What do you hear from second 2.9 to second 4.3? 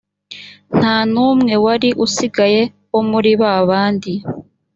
wo muri ba bandi.